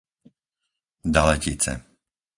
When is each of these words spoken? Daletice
Daletice 1.13 1.73